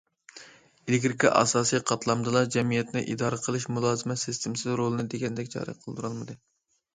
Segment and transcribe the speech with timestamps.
[0.91, 6.39] ئىلگىرىكى ئاساسىي قاتلامدىلا جەمئىيەتنى ئىدارە قىلىش مۇلازىمەت سىستېمىسى رولىنى دېگەندەك جارى قىلدۇرالمىدى.